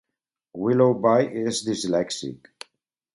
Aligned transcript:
Willoughby 0.61 1.29
és 1.51 1.61
dislèxic. 1.67 2.49